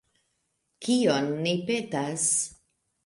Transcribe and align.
Kion 0.87 1.29
ni 1.43 1.53
petas. 1.69 2.29